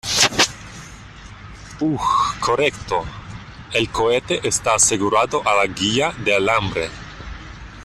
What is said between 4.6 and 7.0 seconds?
asegurado a la guia de alambre.